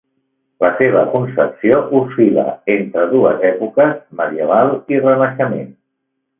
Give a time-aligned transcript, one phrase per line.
[0.63, 5.73] La seva concepció oscil·la entre dues èpoques, medieval i renaixement.